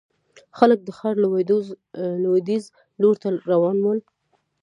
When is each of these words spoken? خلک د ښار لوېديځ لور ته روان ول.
خلک 0.57 0.79
د 0.83 0.89
ښار 0.97 1.15
لوېديځ 2.23 2.63
لور 3.01 3.15
ته 3.21 3.27
روان 3.51 3.77
ول. 3.81 3.99